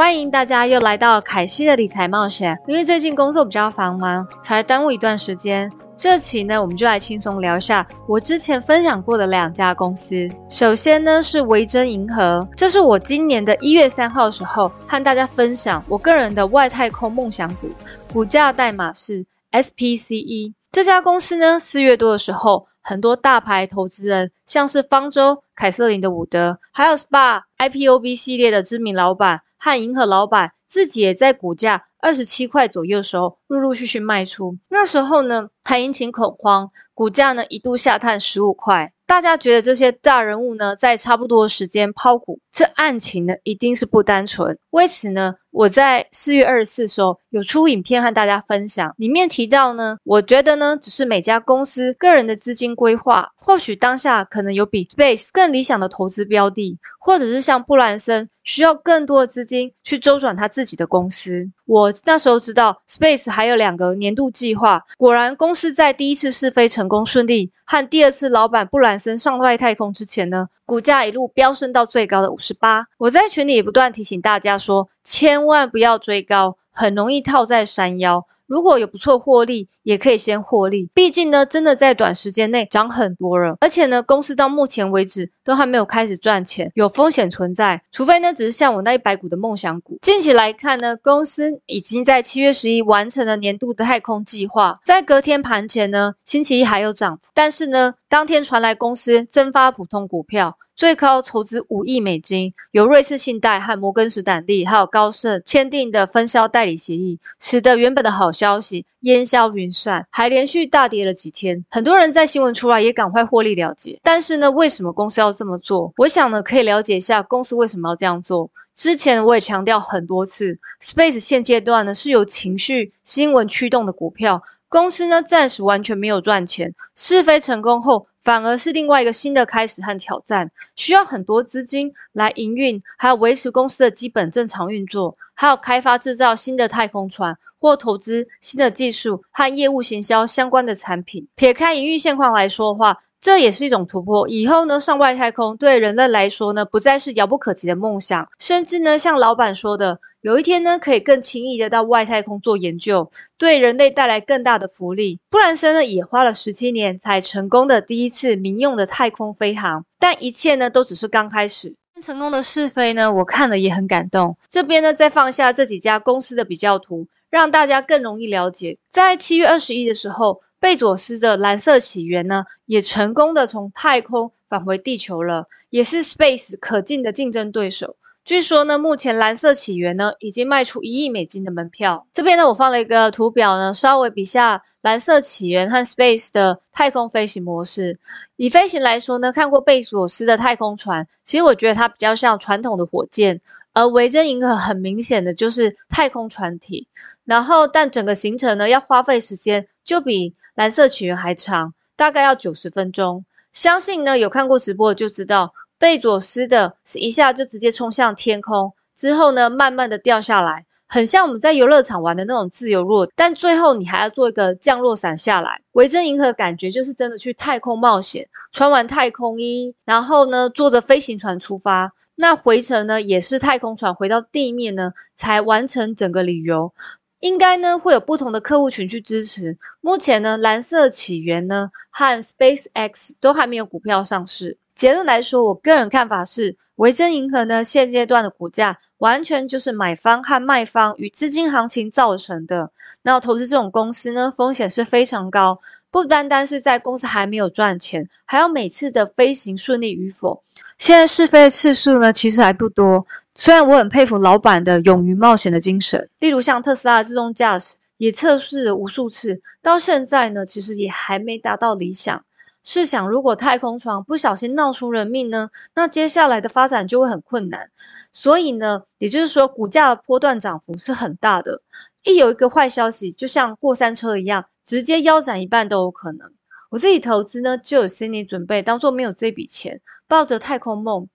[0.00, 2.58] 欢迎大家又来到凯西的理财冒险。
[2.66, 5.70] 因为最近工作比较繁忙，才耽误一段时间。
[5.94, 10.26] 这期呢，我们就来轻松聊一下我之前分享过的两家公司。
[10.48, 17.68] 首先呢是维珍银河，这是我今年的一月三号时候和大家分享我个人的外太空梦想股，
[18.10, 20.54] 股价代码是 SPCE。
[20.72, 29.42] 这家公司呢，四月多的时候，很多大牌投资人，像是方舟、凯瑟琳的伍德，还有 SPA、IPOB 系列的知名老板。
[29.62, 34.56] 和银河老板自己也在股价二十七块左右的时候，陆陆续续卖出。
[34.70, 38.94] 那时候呢，还引起恐慌，股价呢一度下探十五块。
[39.10, 44.56] 大家觉得这些大人物呢，在差不多时间抛股，这案情呢一定是不单纯。
[44.70, 61.50] 为此呢，我在四月二十四时候有出影片和大家分享，里面提到呢，我觉得呢，只是每家公司个人的资金规划，或许当下可能有比 Space 更理想的投资标的，或者是像布兰森需要更多的资金去周转他自己的公司。
[61.66, 67.50] 我那时候知道 Space 还有两个年度计划，果然公司在第一次试飞成功顺利。
[67.64, 72.86] 和第二次老板布兰森上外太空之前呢，股价一路飙升到最高的五十八。
[72.98, 78.26] 我在群里也不断提醒大家说，千万不要追高，很容易套在山腰。
[78.50, 80.90] 如果有不错获利，也可以先获利。
[80.92, 87.80] 毕竟呢，真的在短时间内涨很多了，而且呢，公司到目前为止都还没有开始赚钱，有风险存在。
[87.92, 90.00] 除非呢，只是像我那一百股的梦想股。
[90.02, 100.56] 近期来看呢，公司已经在七月十一完成了年度的太空计划，在隔天盘前呢，星期一还有涨幅，但是呢，当天传来公司增发普通股票。
[100.80, 111.66] 最高筹资五亿美金，由瑞士信贷和摩根士丹利还有高盛签订的分销代理协议，使得原本的好消息烟消云散，还连续大跌了几天。
[111.68, 114.00] 很多人在新闻出来也赶快获利了结。
[114.02, 115.92] 但是呢，为什么公司要这么做？
[115.98, 118.50] 我想呢，可以了解一下公司为什么要这样做。
[118.74, 128.06] 之前我也强调很多次，Space 现阶段呢是由情绪新闻驱动的股票，公司呢暂时完全没有赚钱，试飞成功后。
[128.22, 141.26] 反而是另外一个新的开始和挑战，需要很多资金来营运，还有维持公司的基本正常运作，还有开发制造新的太空船或投资新的技术和业务行销相关的产品。
[141.34, 144.28] 撇开营运现况来说的话，这也是一种突破。
[144.28, 149.98] 以后呢，上外太空对人类来说呢，不再是遥不可及的梦想，甚至呢，像老板说的。
[150.22, 155.18] 有一天呢，可以更轻易的到外太空做研究，对人类带来更大的福利。
[155.30, 161.74] 布兰森呢，也花了十七年才成功的第一次民用的太空飞航，但一切呢，都只是刚开始。
[162.02, 164.36] 成功的试飞呢，我看了也很感动。
[164.46, 168.76] 这边呢，再放下这几家公司的比较图，让大家更容易了解。
[168.90, 177.96] 在七月二十一的时候，贝佐斯的蓝色起源呢，也成功的从太空返回地球了，也是 Space 可敬的竞争对手。
[178.30, 182.06] 据说呢，目前蓝色起源呢已经卖出一亿美金的门票。
[182.12, 187.98] 这边呢，我放了一个图表呢，稍微比下蓝色起源和 Space 的太空飞行模式。
[188.36, 193.40] 以飞行来说呢，看过贝索斯的太空船，其实我觉得它比较像传统的火箭，
[193.72, 196.86] 而维珍银河很明显的就是太空船体。
[197.24, 203.24] 然后，但整个行程呢，要花费时间就比蓝色起源还长，大概要九十分钟。
[203.50, 205.52] 相信呢，有看过直播就知道。
[205.80, 215.62] 贝佐斯的是一下就直接冲向天空，之后呢，慢慢的掉下来，很像我们在游乐场玩的那种自由落，但最后你还要做一个降落伞下来。
[215.72, 221.92] 维珍银河感觉就是真的去太空冒险，穿完太空衣，然后呢，坐着飞行船出发。
[222.16, 226.74] 那回程呢，也是太空船回到地面呢，才完成整个旅游。
[227.20, 229.56] 应该呢，会有不同的客户群去支持。
[229.80, 234.58] 目前呢，蓝色起源呢和 Space X 都还没有股票上市。
[234.80, 242.70] 结论来说，我个人看法是，维珍银河呢现阶段的股价完全就是买方和卖方与资金行情造成的。
[243.02, 245.60] 那投资这种公司呢，风险是非常高，
[245.90, 250.42] 不单单是在公司还没有赚钱，还有每次的飞行顺利与否。
[250.78, 253.06] 现在试飞的次数呢，其实还不多。
[253.34, 262.24] 虽然我很佩服老板的勇于冒险的精神，例如像特斯拉的自动驾驶也测试了无数次，到现在呢，其实也还没达到理想。
[262.62, 265.50] 试想，如果太空船不小心闹出人命呢？
[265.74, 267.70] 那接下来的发展就会很困难。
[268.12, 271.62] 所以呢，也就是说，股价的波段涨幅是很大的。
[272.04, 276.30] 一有一个坏消息，就像过山车一样，直接腰斩一半都有可能。
[276.70, 281.08] 我自己投资呢，就有心理准备，当做没有这笔钱，抱着太空梦。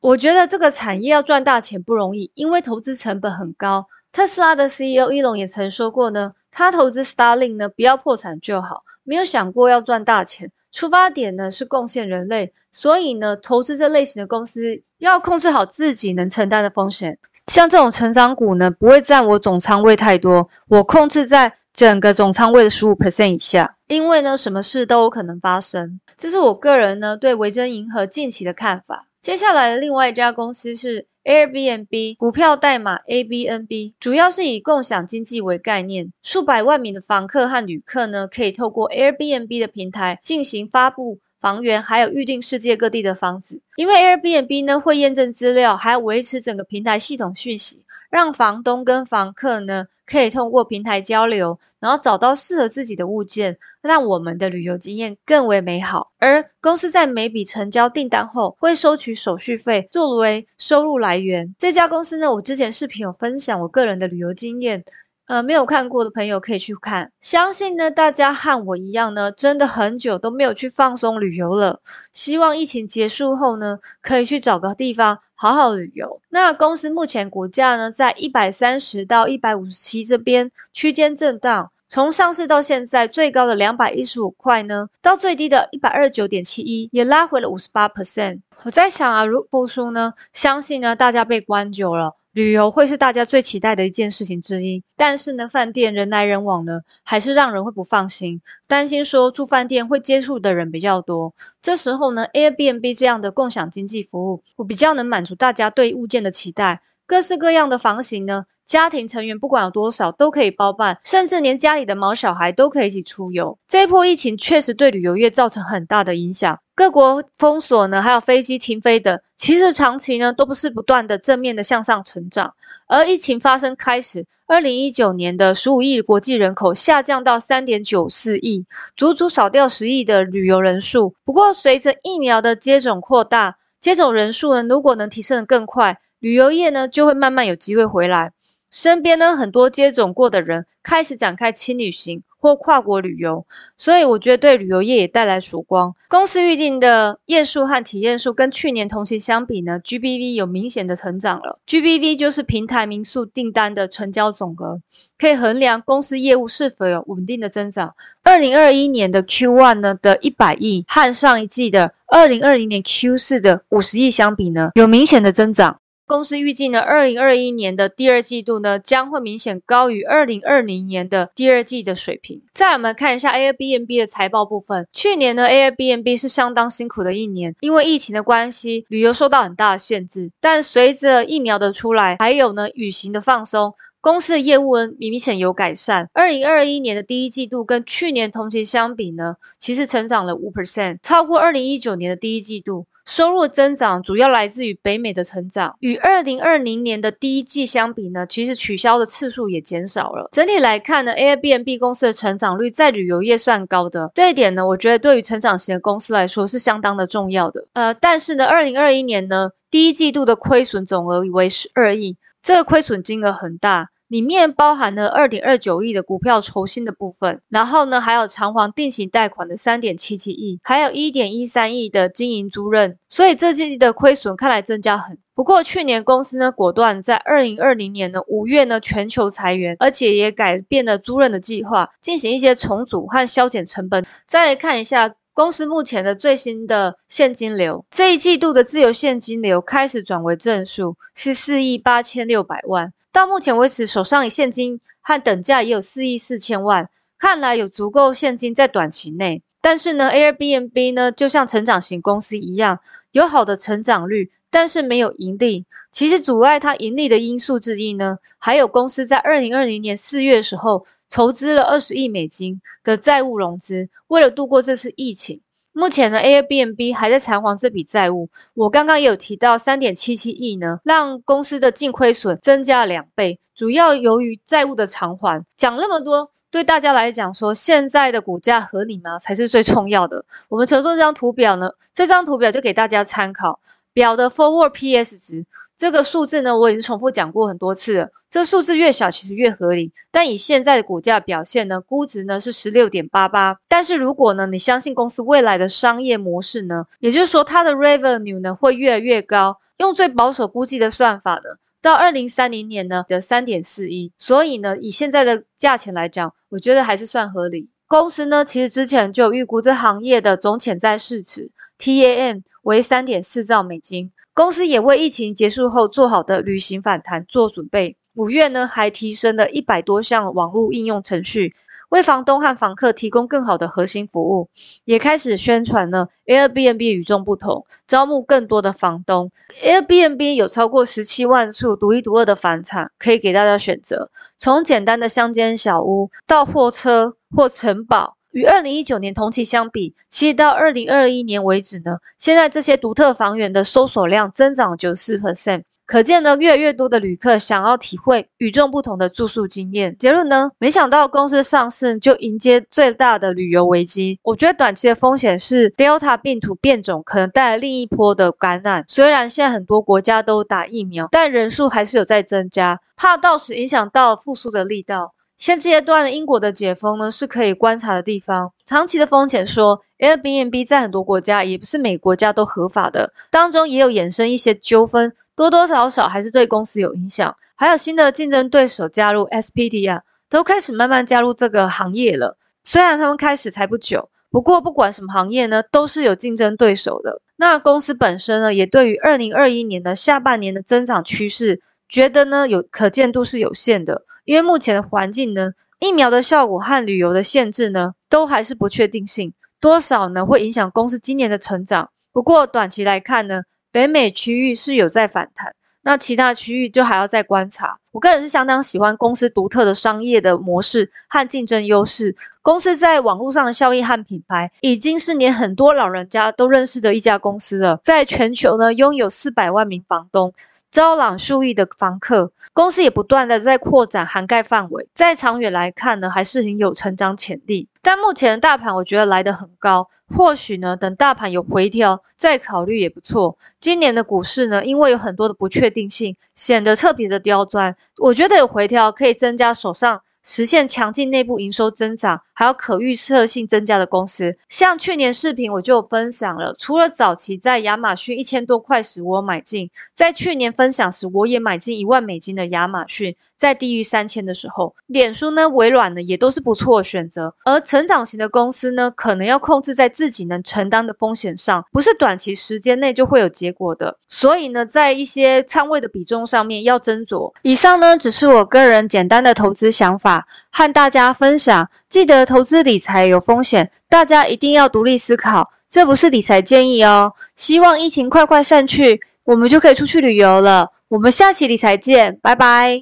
[0.00, 3.86] 我觉得这个产业要赚大钱不容易，因为投资成本很高。
[4.12, 10.50] 特斯拉的 CEO 伊隆也曾说过呢，他投资 Starling 呢，不要破产就好，没有想过要赚大钱。
[10.72, 17.18] 出发点呢是贡献人类，所以呢，投资这类型的公司要控制好自己能承担的风险。
[17.46, 23.76] 像这种成长股呢，不会占我总仓位太多，我控制在整个总仓位的十五 percent 以下。
[23.88, 29.06] 因为呢，什么事都有可能发生，这是我个人呢对维珍银河近期的看法。
[29.20, 43.60] 接下来的另外一家公司是 Airbnb，股票代码 ABNB，主要是以共享经济为概念，数百万名的房客和旅客呢，可以透过 Airbnb 的平台进行发布房源，还有预定世界各地的房子。
[43.76, 47.82] 因为 Airbnb 呢会验证资料，还要维持整个平台系统讯息。
[48.10, 56.10] 让房东跟房客呢，可以通过平台交流，然后找到适合自己的物件，让我们的旅游经验更为美好。
[56.18, 61.54] 而公司在每笔成交订单后，会收取手续费作为收入来源。
[61.56, 64.84] 这家公司呢，我之前视频有分享我个人的旅游经验。
[65.30, 67.12] 呃，没有看过的朋友可以去看。
[67.20, 71.78] 相信呢，大家和我一样呢，真的很久都没有去放松旅游了。
[72.12, 76.20] 希望疫情结束后呢，可以去找个地方好好旅游。
[76.30, 81.70] 那公司目前股价呢，在一百三十到一百五十七这边区间震荡。
[81.88, 88.40] 从上市到现在，最高的两百一十五块呢，到最低的一百二十九点七一，也拉回了五十八 percent。
[88.64, 92.16] 我在想啊，如复苏呢，相信呢，大家被关久了。
[92.32, 101.34] 旅游会是大家最期待的一件事情之一，但是呢，饭店人来人往呢，还是让人会不放心，担心说住饭店会接触的人比较多。
[101.60, 106.82] 这时候呢，Airbnb 这样的共享经济服务，我比较能满足大家对物件的期待。
[107.04, 113.58] 各式各样的房型呢，家庭成员不管有多少都可以包办，甚至连家里的毛小孩都可以一起出游。
[113.66, 122.54] 这一波疫情确实对旅游业造成很大的影响，各国封锁呢，还有飞机停飞的，其实长期呢都不是不断的正面的向上成长。
[122.86, 128.64] 而疫情发生开始，二零一九年的十五亿国际人口下降到三点九四亿，
[128.96, 131.14] 足足少掉十亿的旅游人数。
[131.22, 136.00] 不过随着疫苗的接种扩大，接种人数呢如果能提升的更快。
[136.18, 138.32] 旅游业呢，就会慢慢有机会回来。
[138.70, 143.44] 身边呢，很多接种过的人开始展开轻旅行或跨国旅游，
[143.76, 145.94] 所以我觉得对旅游业也带来曙光。
[146.08, 151.58] 公司预定的页数和体验数跟去年同期相比呢，GBV 有明显的成长了。
[151.66, 154.80] GBV 就是平台民宿订单的成交总额，
[155.18, 157.94] 可以衡量公司业务是否有稳定的增长。
[158.22, 165.80] 二零二一年的 Q1 呢的一百亿，和上一季的二零二零年 Q 四的五十亿相比呢，有明显的增长。
[166.10, 172.42] 公司预计呢，二零二一年的第二季度呢，将会明显高于二零二零年的第二季的水平。
[172.52, 180.32] 再我们看一下 Airbnb 的财报部分，去年呢，Airbnb 是相当辛苦的一年，因为疫情的关系，旅游受到很大的限制。
[180.40, 186.10] 但随着疫苗的出来，还有呢，旅行的放松，公司的业务呢明显有改善。
[186.12, 192.86] 二零二一年的第一季度跟去年同期相比呢，其实成长了五 percent，超过二零一九年的第一季度。
[193.10, 200.28] 收入增长主要来自于北美的成长，与二零二零年的第一季相比呢，其实取消的次数也减少了。
[200.30, 207.66] 整体来看呢，Airbnb 公司的成长率在旅游业算高的，这一点呢，我觉得对于成长型的公司来说是相当的重要的。
[207.72, 213.88] 呃，但是呢，二零二一年呢，第一季度的亏损总额为十二亿，这个亏损金额很大。
[214.10, 225.16] 里面包含了二点二九亿的股票筹薪的部分，然后呢，还有偿还定型贷款的三点七七亿，还有一点一三亿的经营租赁，所以这季的亏损看来增加很。
[225.32, 234.04] 不过去年公司呢果断在二零二零年的五月呢全球裁员，而且也改变了租赁的计划，进行一些重组和削减成本。
[234.26, 242.92] 再来看一下公司目前的最新的现金流，这一季度的自由现金流开始转为正数，是四亿八千六百万。
[243.12, 246.88] 到目前为止，手上以现金和等价也有四亿四千万，
[247.18, 249.42] 看来有足够现金在短期内。
[249.60, 252.78] 但是呢，Airbnb 呢，就像成长型公司一样，
[253.12, 255.66] 有好的成长率，但是没有盈利。
[255.92, 265.40] 其实阻碍它盈利的因素之一呢，还有公司在二零二零年四月的时候筹资了二十亿美金的债务融资，为了度过这次疫情。
[265.72, 268.28] 目前呢，Airbnb 还在偿还这笔债务。
[268.54, 275.44] 我刚刚也有提到，三点七七亿呢，让公司的净亏损增加了两倍，主要由于债务的偿还。
[275.56, 279.18] 讲那么多，对大家来讲说，现在的股价合理吗？
[279.20, 280.24] 才是最重要的。
[280.48, 283.60] 我们乘坐这张图表呢，这张图表就给大家参考，
[283.92, 285.46] 表的 Forward PS 值。
[285.80, 288.10] 这个数字呢，我已经重复讲过很多次了。
[288.28, 289.90] 这数字越小，其实越合理。
[290.10, 293.56] 但以现在的股价表现呢，估值呢是十六点八八。
[293.66, 299.58] 但是如果呢，你相信公司未来的商业模式呢，也就是说它的 revenue 呢会越来越高。
[299.78, 304.12] 用最保守估计的算法呢，到二零三零年呢的三点四一。
[304.18, 307.70] 所以呢，以现在的价钱来讲，我觉得还是算合理。
[307.88, 314.12] 公司呢，其实之前就有预估这行业的总潜在市值 TAM 为三点四兆美金。
[314.34, 317.96] 公司也为疫情结束后做好的旅行反弹做准备。
[318.16, 321.54] 五月呢，还提升了一百多项网络应用程序。
[321.90, 324.48] 为房东和房客提供更好的核心服务，
[324.84, 326.06] 也开始宣传呢。
[326.24, 329.32] Airbnb 与众不同，招募更多的房东。
[329.60, 338.16] Airbnb 有超过十七万处独一无二的房产可以给大家选择，从简单的乡间小屋到货车或城堡。
[338.32, 345.62] 与二零一九年同期相比，其实到二零二一年为止呢，现在这些独特房源的搜索量增长九四 percent。
[345.84, 349.96] 可见呢，越来越多的旅客想要体会与众不同的住宿经验。
[349.98, 354.16] 结论呢，没想到公司上市就迎接最大的旅游危机。
[354.22, 358.84] 我觉得短期的风险是 Delta 病毒变种可能带来另一波的感染。
[358.86, 365.14] 虽然现在很多国家都打疫苗，但人数还是有在增加，怕到时影响到复苏的力道。
[365.40, 368.52] 现阶段的英国的解封呢，是可以观察的地方。
[368.66, 375.10] 长期的风险说，Airbnb 在很多国家，也不是每国家都合法的，当中也有衍生一些纠纷。
[375.34, 382.36] 多多少少还是对公司有影响，还有新的竞争对手加入 SPD 啊，都开始慢慢加入这个行业了。
[382.62, 387.22] 虽然他们开始才不久，不过不管什么行业呢，都是有竞争对手的。
[387.36, 401.90] 那公司本身呢，也对于二零二一年的下半年的增长趋势，觉得呢有可见度是有限的，因为目前的环境呢，疫苗的效果和旅游的限制呢，都还是不确定性，多少呢会影响公司今年的成长。
[402.12, 403.42] 不过短期来看呢。
[403.72, 407.78] 北美区域是有在反弹，那其他区域就还要再观察。
[407.92, 412.16] 我个人是相当喜欢公司独特的商业的模式和竞争优势。
[412.42, 417.78] 公司在网络上的效益和品牌，已经是连很多老人家都认识的一家公司了。
[417.84, 420.34] 在全球呢，拥有四百万名房东。
[420.70, 427.68] 招揽数亿的房客，公司也不断的在扩展涵盖范围，在长远来看呢，还是很有成长潜力。
[427.82, 433.36] 但目前的大盘我觉得来得很高，或许呢，等大盘有回调再考虑也不错。
[433.58, 437.76] 今年的股市呢，因为有很多的不确定性，显得特别的刁钻。
[437.98, 440.02] 我觉得有回调可以增加手上。
[440.22, 446.54] 实现强劲内部营收增长，还有可预测性增加的公司，像去年视频我就分享了。
[446.58, 453.16] 除了早期在亚马逊一千多块时我买进，在去年分享时我也买进一万美金的亚马逊。
[453.36, 457.34] 在低于三千的时候，脸书呢、微软呢也都是不错的选择。
[457.46, 463.96] 而成长型的公司呢，可能要控制在自己能承担的风险上，不是短期时间内就会有结果的。
[464.08, 467.32] 所以呢，在一些仓位的比重上面要斟酌。
[467.40, 470.09] 以上呢，只是我个人简单的投资想法
[470.50, 471.68] 和大家分享。
[471.88, 477.12] 记得投资理财有风险，大家一定要独立思考，这不是理财建议哦。
[477.34, 480.70] 希望疫情快快散去，我们就可以出去旅游了。
[480.88, 482.78] 我们下期理财见，拜拜。